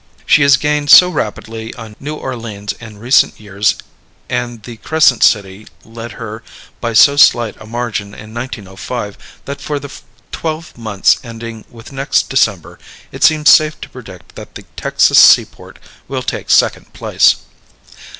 [0.25, 3.75] She has gained so rapidly on New Orleans in recent years,
[4.29, 6.41] and the Crescent City led her
[6.79, 9.91] by so slight a margin in 1905, that for the
[10.31, 12.79] twelve months ending with next December
[13.11, 15.77] it seems safe to predict that the Texas seaport
[16.07, 17.35] will take second place.